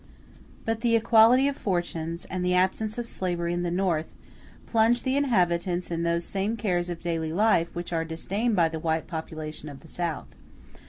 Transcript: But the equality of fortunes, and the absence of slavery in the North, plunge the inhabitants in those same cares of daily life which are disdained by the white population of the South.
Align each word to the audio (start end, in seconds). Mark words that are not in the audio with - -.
But 0.65 0.81
the 0.81 0.95
equality 0.95 1.47
of 1.47 1.55
fortunes, 1.55 2.25
and 2.25 2.43
the 2.43 2.55
absence 2.55 2.97
of 2.97 3.07
slavery 3.07 3.53
in 3.53 3.61
the 3.61 3.69
North, 3.69 4.15
plunge 4.65 5.03
the 5.03 5.15
inhabitants 5.15 5.91
in 5.91 6.01
those 6.01 6.25
same 6.25 6.57
cares 6.57 6.89
of 6.89 7.01
daily 7.03 7.31
life 7.31 7.67
which 7.75 7.93
are 7.93 8.03
disdained 8.03 8.55
by 8.55 8.67
the 8.67 8.79
white 8.79 9.05
population 9.05 9.69
of 9.69 9.81
the 9.81 9.87
South. 9.87 10.29